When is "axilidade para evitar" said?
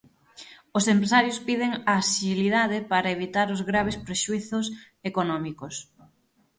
1.99-3.47